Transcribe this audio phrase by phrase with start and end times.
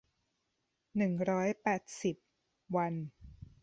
[0.97, 2.15] หนึ่งร้อยแปดสิบ
[2.75, 2.93] วัน